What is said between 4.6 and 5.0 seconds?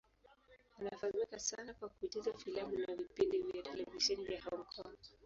Kong.